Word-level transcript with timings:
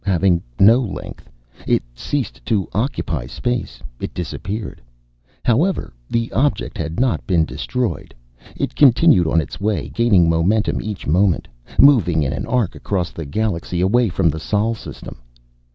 Having 0.03 0.41
no 0.59 0.79
length, 0.79 1.29
it 1.67 1.83
ceased 1.93 2.43
to 2.47 2.67
occupy 2.73 3.27
space. 3.27 3.83
It 3.99 4.15
disappeared. 4.15 4.81
However, 5.45 5.93
the 6.09 6.31
object 6.31 6.75
had 6.75 6.99
not 6.99 7.27
been 7.27 7.45
destroyed. 7.45 8.15
It 8.55 8.73
continued 8.73 9.27
on 9.27 9.39
its 9.39 9.61
way, 9.61 9.89
gaining 9.89 10.27
momentum 10.27 10.81
each 10.81 11.05
moment, 11.05 11.47
moving 11.77 12.23
in 12.23 12.33
an 12.33 12.47
arc 12.47 12.73
across 12.73 13.11
the 13.11 13.25
galaxy, 13.25 13.79
away 13.79 14.09
from 14.09 14.29
the 14.31 14.39
Sol 14.39 14.73
system. 14.73 15.19